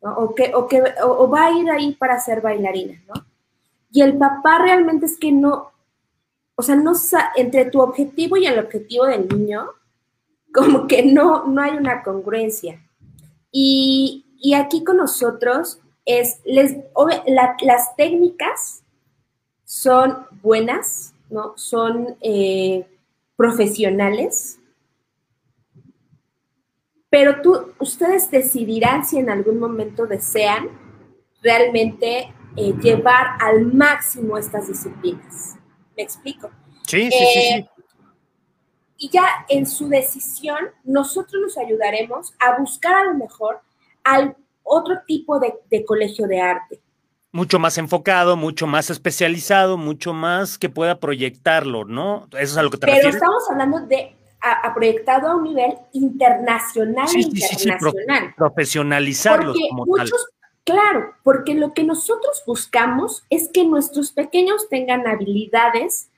[0.00, 3.24] o, que, o, que, o, va a ir ahí para ser bailarina, ¿no?
[3.90, 5.72] Y el papá realmente es que no,
[6.54, 6.92] o sea, no
[7.36, 9.70] entre tu objetivo y el objetivo del niño,
[10.52, 12.80] como que no, no hay una congruencia.
[13.50, 16.76] Y, y aquí con nosotros es, les,
[17.60, 18.82] las técnicas
[19.64, 21.52] son buenas, ¿no?
[21.56, 22.86] Son eh,
[23.36, 24.57] profesionales,
[27.10, 30.68] pero tú, ustedes decidirán si en algún momento desean
[31.42, 35.56] realmente eh, llevar al máximo estas disciplinas.
[35.96, 36.50] ¿Me explico?
[36.86, 37.54] Sí, sí, sí, sí.
[37.54, 37.70] Eh,
[39.00, 43.60] y ya en su decisión, nosotros los ayudaremos a buscar a lo mejor
[44.02, 46.80] al otro tipo de, de colegio de arte.
[47.30, 52.26] Mucho más enfocado, mucho más especializado, mucho más que pueda proyectarlo, ¿no?
[52.32, 55.74] Eso es a lo que te Pero estamos hablando de a, proyectado a un nivel
[55.92, 58.34] internacional internacional.
[58.36, 60.08] profesionalizarlos como tal.
[60.64, 66.10] Claro, porque lo que nosotros buscamos es que nuestros pequeños tengan habilidades,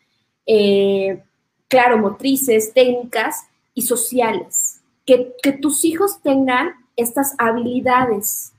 [0.44, 1.22] eh,
[1.68, 4.80] claro, motrices, técnicas y sociales.
[5.06, 8.52] Que, que tus hijos tengan estas habilidades.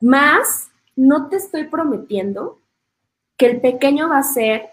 [0.00, 2.58] Más, no te estoy prometiendo
[3.36, 4.70] que el pequeño va a ser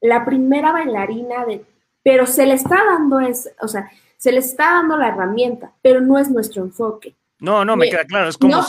[0.00, 1.64] la primera bailarina de
[2.06, 6.00] pero se le está dando es, o sea, se le está dando la herramienta, pero
[6.00, 7.16] no es nuestro enfoque.
[7.40, 8.28] No, no, me queda claro.
[8.28, 8.62] Es como,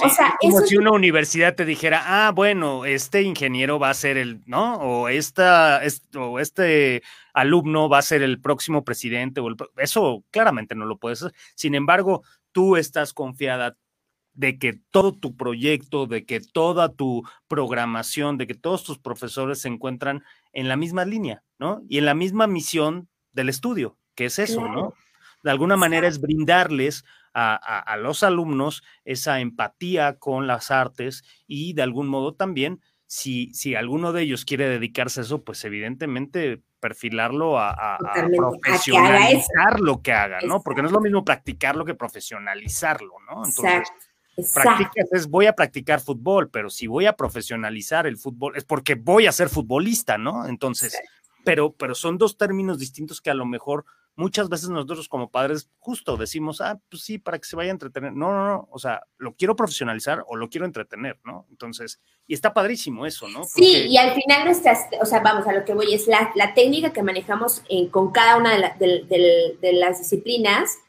[0.66, 4.78] si, una universidad te dijera, ah, bueno, este ingeniero va a ser el, ¿no?
[4.78, 5.82] O, esta,
[6.16, 9.40] o este alumno va a ser el próximo presidente.
[9.40, 11.38] O eso claramente no lo puedes hacer.
[11.54, 13.78] Sin embargo, tú estás confiada,
[14.34, 19.62] de que todo tu proyecto, de que toda tu programación, de que todos tus profesores
[19.62, 20.24] se encuentran
[20.54, 21.84] en la misma línea, ¿no?
[21.88, 24.94] Y en la misma misión del estudio, que es eso, ¿no?
[25.44, 31.84] De alguna manera es brindarles a, los alumnos esa empatía con las artes y de
[31.84, 37.60] algún modo también, si, si alguno de ellos quiere dedicarse a eso, pues evidentemente perfilarlo
[37.60, 37.98] a,
[38.36, 40.62] profesionalizar lo que haga, ¿no?
[40.64, 43.46] Porque no es lo mismo practicarlo que profesionalizarlo, ¿no?
[43.46, 43.88] Entonces,
[44.54, 48.96] practicas es voy a practicar fútbol, pero si voy a profesionalizar el fútbol es porque
[48.96, 50.48] voy a ser futbolista, ¿no?
[50.48, 51.00] Entonces,
[51.48, 53.86] pero, pero son dos términos distintos que a lo mejor
[54.18, 57.72] muchas veces nosotros como padres justo decimos, ah, pues sí, para que se vaya a
[57.72, 58.12] entretener.
[58.12, 61.48] No, no, no, o sea, lo quiero profesionalizar o lo quiero entretener, ¿no?
[61.50, 63.46] Entonces, y está padrísimo eso, ¿no?
[63.46, 66.54] Sí, y al final nuestras, o sea, vamos a lo que voy, es la, la
[66.54, 70.80] técnica que manejamos con cada una de, de las disciplinas,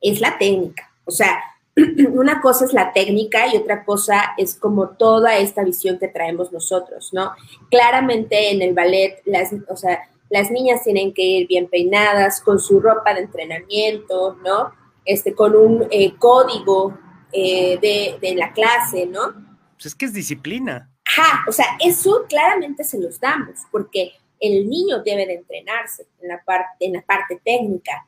[0.00, 0.94] es la técnica.
[1.04, 1.42] O sea,
[2.12, 6.50] una cosa es la técnica y otra cosa es como toda esta visión que traemos
[6.52, 7.32] nosotros, ¿no?
[7.70, 12.58] Claramente en el ballet, las, o sea, las niñas tienen que ir bien peinadas, con
[12.58, 14.72] su ropa de entrenamiento, ¿no?
[15.04, 16.98] Este, con un eh, código
[17.32, 17.78] eh,
[18.20, 19.34] de, la clase, ¿no?
[19.74, 20.90] Pues es que es disciplina.
[21.04, 26.28] Ajá, o sea, eso claramente se los damos, porque el niño debe de entrenarse en
[26.28, 28.06] la parte, en la parte técnica,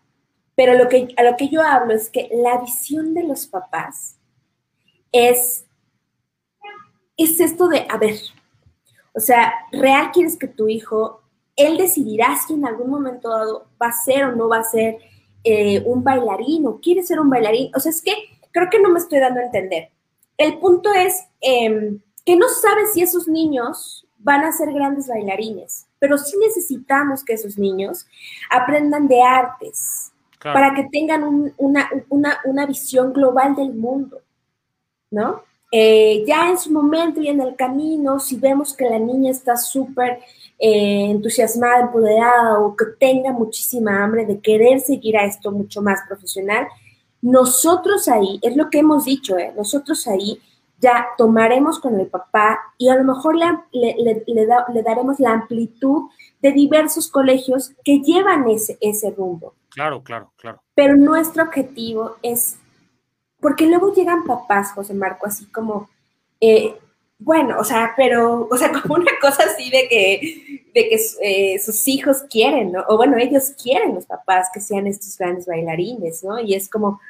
[0.58, 4.18] pero lo que, a lo que yo hablo es que la visión de los papás
[5.12, 5.64] es,
[7.16, 8.16] es esto de, a ver,
[9.14, 11.22] o sea, real quieres que tu hijo,
[11.54, 14.98] él decidirá si en algún momento dado va a ser o no va a ser
[15.44, 17.70] eh, un bailarín o quiere ser un bailarín.
[17.76, 18.14] O sea, es que
[18.50, 19.92] creo que no me estoy dando a entender.
[20.36, 25.86] El punto es em, que no sabes si esos niños van a ser grandes bailarines,
[26.00, 28.08] pero sí necesitamos que esos niños
[28.50, 30.10] aprendan de artes,
[30.42, 34.20] para que tengan una, visión global del mundo,
[35.10, 35.42] ¿no?
[35.70, 39.56] Eh, ya en su momento y en el camino, si vemos que la niña está
[39.56, 40.20] súper
[40.58, 46.00] eh, entusiasmada, empoderada o que tenga muchísima hambre de querer seguir a esto mucho más
[46.08, 46.66] profesional,
[47.20, 49.52] nosotros ahí, es lo que hemos dicho, ¿eh?
[49.56, 50.40] nosotros ahí
[50.80, 56.04] ya tomaremos con el papá y a lo mejor le, le, daremos la amplitud
[56.40, 59.54] de diversos colegios que llevan ese, ese rumbo.
[59.70, 60.62] Claro, claro, claro.
[60.74, 62.58] Pero nuestro objetivo es,
[63.40, 65.88] porque luego llegan papás, José Marco, así como,
[66.40, 66.76] eh,
[67.18, 71.58] bueno, o sea, pero, o sea, como una cosa así de que, de que eh,
[71.58, 72.84] sus hijos quieren, ¿no?
[72.88, 76.38] O bueno, ellos quieren los papás que sean estos grandes bailarines, ¿no?
[76.40, 77.00] Y es como,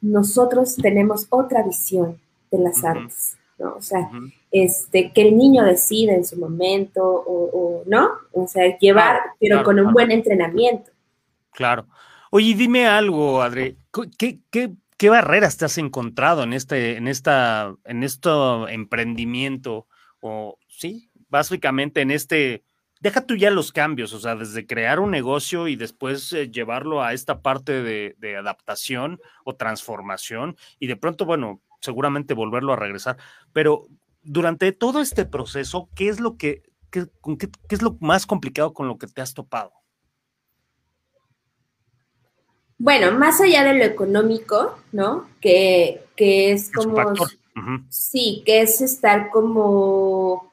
[0.00, 3.74] nosotros tenemos otra visión de las artes, ¿no?
[3.76, 4.10] O sea,
[4.50, 8.10] este, que el niño decida en su momento, o, ¿no?
[8.32, 10.90] O sea, llevar, pero con un buen entrenamiento.
[11.54, 11.86] Claro.
[12.30, 13.78] Oye, dime algo, Adri.
[14.18, 18.30] ¿Qué, qué, barreras te has encontrado en este, en esta, en este
[18.70, 19.86] emprendimiento?
[20.20, 22.64] O sí, básicamente en este.
[23.00, 27.02] Deja tú ya los cambios, o sea, desde crear un negocio y después eh, llevarlo
[27.02, 33.18] a esta parte de, adaptación o transformación y de pronto, bueno, seguramente volverlo a regresar.
[33.52, 33.86] Pero
[34.22, 38.88] durante todo este proceso, ¿qué es lo que, qué, qué es lo más complicado con
[38.88, 39.83] lo que te has topado?
[42.78, 45.28] Bueno, más allá de lo económico, ¿no?
[45.40, 47.14] Que, es como...
[47.88, 50.52] Sí, que es estar como...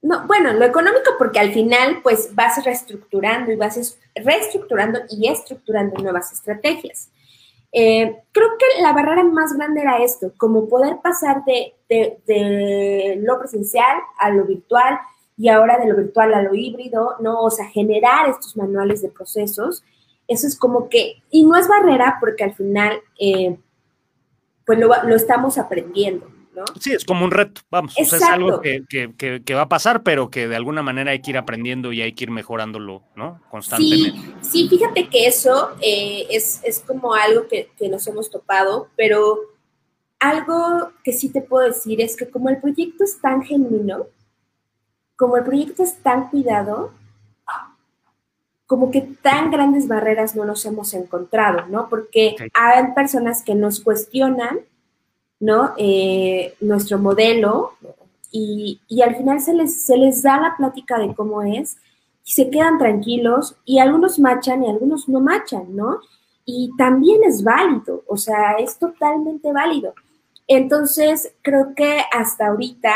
[0.00, 6.00] No, bueno, lo económico porque al final pues vas reestructurando y vas reestructurando y estructurando
[6.02, 7.08] nuevas estrategias.
[7.70, 13.38] Eh, creo que la barrera más grande era esto, como poder pasar de, de, lo
[13.38, 14.98] presencial a lo virtual
[15.38, 17.40] y ahora de lo virtual a lo híbrido, ¿no?
[17.40, 19.82] O sea, generar estos manuales de procesos
[20.32, 23.56] eso es como que, y no es barrera porque al final, eh,
[24.64, 26.28] pues lo, estamos aprendiendo.
[26.54, 26.64] ¿no?
[26.78, 30.56] Sí, es como un reto, vamos, es algo que, va a pasar, pero que de
[30.56, 33.40] alguna manera hay que ir aprendiendo y hay que ir mejorándolo, ¿no?
[33.50, 34.20] Constantemente.
[34.42, 39.38] Sí, fíjate que eso eh, es, es, como algo que, nos hemos topado, pero
[40.18, 44.06] algo que sí te puedo decir es que como el proyecto es tan genuino,
[45.16, 46.92] como el proyecto es tan cuidado,
[48.72, 51.90] como que tan grandes barreras no nos hemos encontrado, ¿no?
[51.90, 54.60] Porque hay personas que nos cuestionan,
[55.38, 55.74] ¿no?
[55.76, 57.72] Eh, nuestro modelo
[58.30, 61.76] y, al final se les, se les da la plática de cómo es
[62.24, 66.00] y se quedan tranquilos y algunos machan y algunos no machan, ¿no?
[66.46, 69.92] Y también es válido, o sea, es totalmente válido.
[70.46, 72.94] Entonces, creo que hasta ahorita,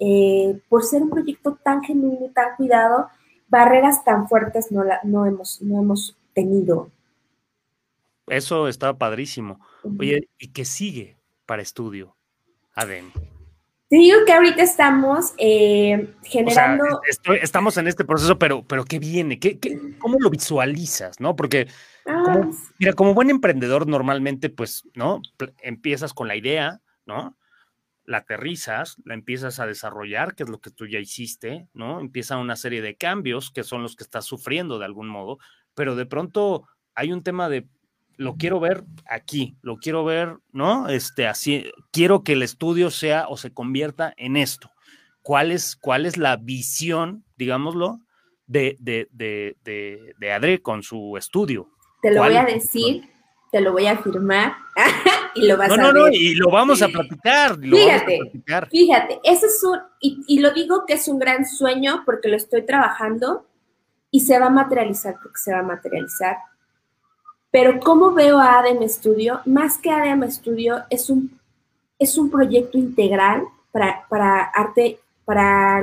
[0.00, 3.10] eh, por ser un proyecto tan genuino y tan cuidado,
[3.54, 6.90] barreras tan fuertes no, la, no, hemos, no hemos tenido.
[8.26, 9.60] Eso está padrísimo.
[9.98, 11.16] Oye, ¿y qué sigue?
[11.46, 12.16] para estudio,
[12.74, 13.12] Aden?
[13.88, 16.84] Te digo que ahorita estamos eh, generando.
[17.40, 19.38] estamos en este proceso, pero, pero ¿qué viene?
[19.38, 19.58] ¿Qué,
[19.98, 21.20] cómo lo visualizas?
[21.20, 21.36] ¿No?
[21.36, 21.68] Porque,
[22.06, 22.48] ah,
[22.78, 25.20] mira, como buen emprendedor, normalmente, pues, ¿no?
[25.58, 27.36] Empiezas con la idea, ¿no?
[28.06, 32.00] La aterrizas, la empiezas a desarrollar, que es lo que tú ya hiciste, ¿no?
[32.00, 35.38] Empieza una serie de cambios que son los que estás sufriendo de algún modo,
[35.74, 37.66] pero de pronto hay un tema de
[38.16, 40.88] lo quiero ver aquí, lo quiero ver, ¿no?
[40.88, 44.70] Este, así, quiero que el estudio sea o se convierta en esto.
[45.22, 48.00] ¿Cuál es, cuál es la visión, digámoslo,
[48.46, 51.70] de, de, de, de, de Adri con su estudio?
[52.02, 53.02] Te lo voy a decir,
[53.50, 54.54] te lo voy a firmar
[55.34, 55.80] y lo vas a ver.
[55.80, 57.58] No, no, y lo vamos a platicar.
[57.58, 58.20] fíjate,
[58.70, 62.36] fíjate, ese es un, y, y lo digo que es un gran sueño porque lo
[62.36, 63.46] estoy trabajando
[64.10, 66.36] y se va a materializar porque se va a materializar
[67.54, 69.40] pero ¿cómo veo a ADEM Studio?
[69.44, 71.38] Más que ADEM Studio, es un,
[72.00, 75.80] es un proyecto integral para, para, arte, para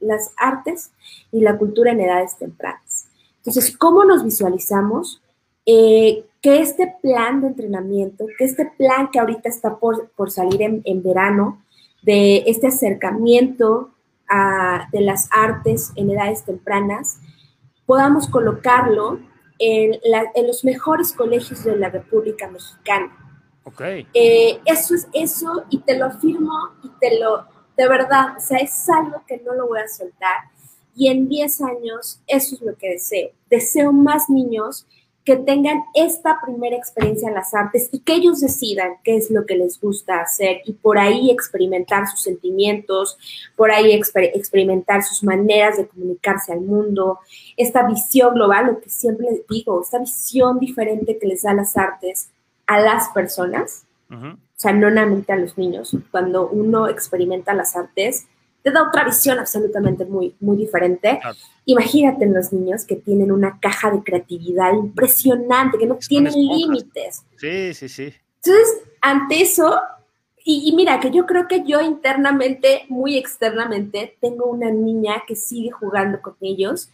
[0.00, 0.90] las artes
[1.30, 3.06] y la cultura en edades tempranas.
[3.36, 5.22] Entonces, ¿cómo nos visualizamos?
[5.66, 10.80] Eh, que este plan de entrenamiento, que este plan que ahorita está por, salir en,
[10.84, 11.60] en, verano,
[12.02, 13.90] de este acercamiento
[14.28, 17.18] a, de las artes en edades tempranas,
[17.84, 19.18] podamos colocarlo
[19.58, 19.98] en,
[20.46, 23.16] los mejores colegios de la República Mexicana.
[23.64, 24.06] Okay.
[24.14, 26.52] Eh, eso es eso y te lo afirmo
[26.84, 27.46] y te lo,
[27.76, 30.44] de verdad, o sea, es algo que no lo voy a soltar.
[30.94, 33.30] Y en 10 años, eso es lo que deseo.
[33.50, 34.86] Deseo más niños
[35.26, 39.44] que tengan esta primera experiencia en las artes y que ellos decidan qué es lo
[39.44, 43.18] que les gusta hacer y por ahí experimentar sus sentimientos,
[43.56, 47.18] por ahí experimentar sus maneras de comunicarse al mundo,
[47.56, 51.76] esta visión global, lo que siempre les digo, esta visión diferente que les da las
[51.76, 52.30] artes
[52.68, 58.28] a las personas, o sea, no solamente a los niños, cuando uno experimenta las artes,
[58.66, 61.20] te da otra visión absolutamente muy, muy diferente.
[61.66, 67.22] Imagínate en los niños que tienen una caja de creatividad impresionante, que no tienen límites.
[67.36, 68.12] Sí, sí, sí.
[68.42, 69.80] Entonces, ante eso,
[70.44, 75.70] y, mira, que yo creo que yo internamente, muy externamente, tengo una niña que sigue
[75.70, 76.90] jugando con ellos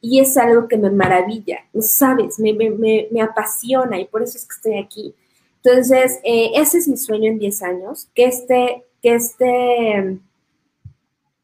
[0.00, 2.38] y es algo que me maravilla, ¿no sabes?
[2.38, 5.14] Me, me, me, apasiona y por eso es que estoy aquí.
[5.64, 10.20] Entonces, eh, ese es mi sueño en 10 años, que este, que este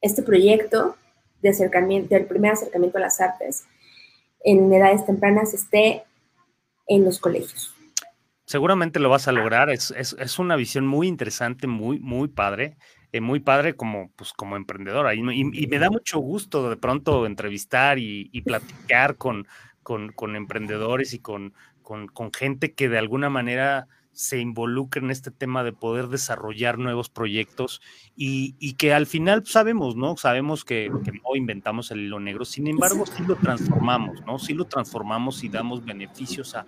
[0.02, 0.96] este proyecto
[1.40, 3.64] de acercamiento, del primer acercamiento a las artes
[4.44, 6.02] en edades tempranas esté
[6.86, 7.74] en los colegios.
[8.44, 9.92] Seguramente lo vas a lograr, es,
[10.38, 12.76] una visión muy interesante, muy, muy padre,
[13.12, 15.14] eh, muy padre como, pues, como emprendedora.
[15.14, 19.46] Y, me da mucho gusto de pronto entrevistar y, platicar con,
[19.82, 25.64] con, emprendedores y con, con gente que de alguna manera se involucre en este tema
[25.64, 27.80] de poder desarrollar nuevos proyectos
[28.14, 30.16] y, que al final sabemos, ¿no?
[30.16, 34.38] Sabemos que, no inventamos el hilo negro, sin embargo, sí lo transformamos, ¿no?
[34.38, 36.66] Sí lo transformamos y damos beneficios a,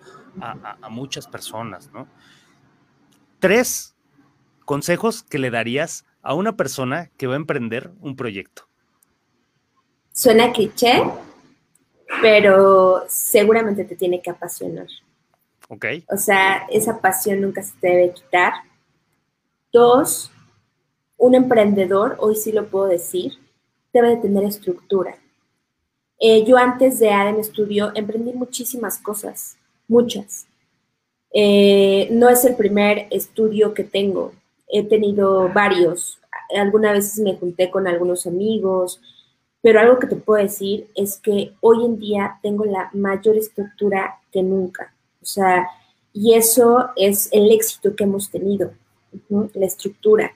[0.89, 2.09] muchas personas, ¿no?
[3.39, 3.95] Tres
[4.65, 8.67] consejos que le darías a una persona que va a emprender un proyecto.
[10.13, 11.03] Suena cliché,
[12.23, 14.87] pero seguramente te tiene que apasionar.
[16.11, 18.53] O sea, esa pasión nunca se te debe quitar.
[19.73, 20.31] Dos,
[21.17, 23.33] un emprendedor, hoy sí lo puedo decir,
[23.93, 25.17] debe de tener estructura.
[26.21, 29.57] Eh, yo antes de ADEM Studio emprendí muchísimas cosas,
[29.89, 30.47] muchas.
[31.33, 34.33] Eh, no es el primer estudio que tengo,
[34.69, 36.21] he tenido varios.
[36.57, 39.01] Algunas veces me junté con algunos amigos,
[39.61, 44.21] pero algo que te puedo decir es que hoy en día tengo la mayor estructura
[44.31, 44.94] que nunca.
[45.25, 45.71] O sea,
[46.13, 48.75] y eso es el éxito que hemos tenido,
[49.55, 50.33] la estructura.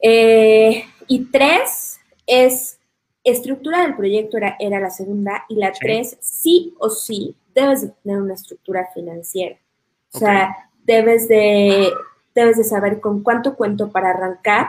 [0.00, 2.78] Eh, y tres es,
[3.24, 7.88] estructura del proyecto era, era la segunda, y la tres, sí o sí, debes de
[8.04, 9.56] tener una estructura financiera.
[10.12, 11.92] O sea, debes de,
[12.36, 14.68] debes de saber con cuánto cuento para arrancar,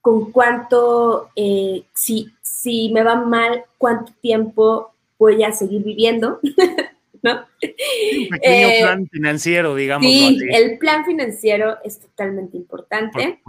[0.00, 6.38] con cuánto, eh, si, si me va mal, cuánto tiempo voy a seguir viviendo.
[7.32, 10.06] Un pequeño eh, plan financiero, digamos.
[10.06, 13.40] Sí, el plan financiero es totalmente importante.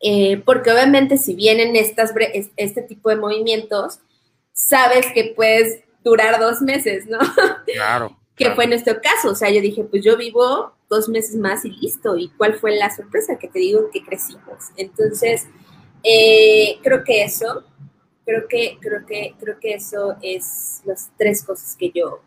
[0.00, 2.12] Eh, porque obviamente si vienen estas,
[2.56, 4.00] este tipo de movimientos,
[4.52, 7.18] sabes que puedes durar dos meses, ¿no?
[7.72, 8.16] Claro.
[8.36, 9.30] que fue nuestro caso.
[9.30, 12.16] O sea, yo dije, pues yo vivo dos meses más y listo.
[12.16, 13.38] ¿Y cuál fue la sorpresa?
[13.38, 14.70] Que te digo que crecimos.
[14.76, 15.46] Entonces,
[16.02, 17.64] eh, creo que eso,
[18.26, 22.20] creo que, creo que, creo que eso es las tres cosas que yo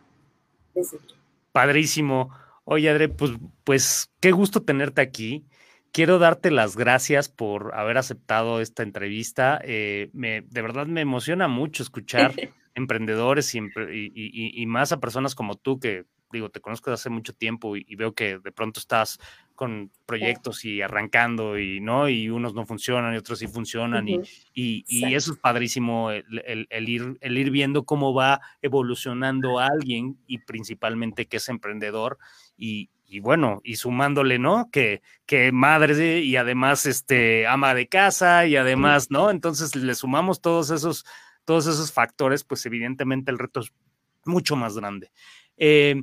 [1.52, 2.30] Padrísimo.
[2.64, 3.32] Oye, Adre, pues,
[3.64, 5.46] pues qué gusto tenerte aquí.
[5.92, 9.60] quiero darte las gracias por haber aceptado esta entrevista.
[9.64, 12.34] Eh, me, de verdad me emociona mucho escuchar
[12.74, 17.76] emprendedores y, más a personas como tú que digo, te conozco desde hace mucho tiempo
[17.76, 19.18] y, veo que de pronto estás
[19.54, 24.20] con proyectos y arrancando y no, y unos no funcionan y otros sí funcionan y,
[24.54, 31.26] y, eso es padrísimo el, ir, el ir viendo cómo va evolucionando alguien y principalmente
[31.26, 32.18] que es emprendedor
[32.56, 34.70] y, y bueno, y sumándole, ¿no?
[34.70, 39.30] Que, que madre y además este ama de casa y además, ¿no?
[39.30, 41.06] Entonces le sumamos todos esos,
[41.46, 43.72] todos esos factores, pues evidentemente el reto es
[44.26, 45.10] mucho más grande.
[45.56, 46.02] Eh,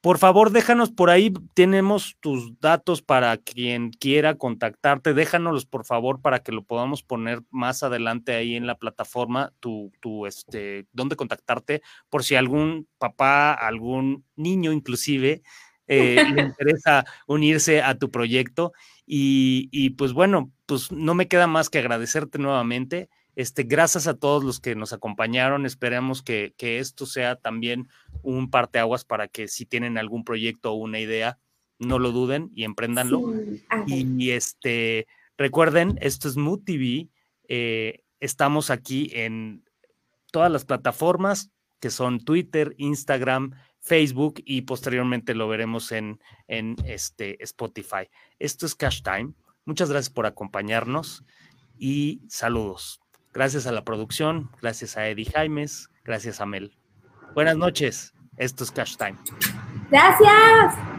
[0.00, 6.22] por favor, déjanos por ahí, tenemos tus datos para quien quiera contactarte, déjanos por favor
[6.22, 11.16] para que lo podamos poner más adelante ahí en la plataforma, tu, tu, este, dónde
[11.16, 15.42] contactarte, por si algún papá, algún niño inclusive,
[15.86, 18.72] eh, le interesa unirse a tu proyecto.
[19.06, 23.10] Y, y, pues bueno, pues no me queda más que agradecerte nuevamente.
[23.36, 25.66] Este, gracias a todos los que nos acompañaron.
[25.66, 27.88] Esperamos que, que esto sea también
[28.22, 31.38] un parteaguas para que si tienen algún proyecto o una idea,
[31.80, 33.34] no lo duden y emprendanlo.
[33.86, 35.06] Y, este,
[35.36, 37.08] recuerden, esto es Mood TV.
[37.48, 39.64] Eh, estamos aquí en
[40.30, 41.50] todas las plataformas
[41.80, 48.08] que son Twitter, Instagram, Facebook y posteriormente lo veremos en, en este Spotify.
[48.38, 49.32] Esto es Cash Time.
[49.64, 51.24] Muchas gracias por acompañarnos
[51.78, 52.99] y saludos.
[53.32, 56.76] Gracias a la producción, gracias a Eddie Jaimes, gracias a Mel.
[57.34, 59.16] Buenas noches, esto es Cash Time.
[59.90, 60.89] Gracias.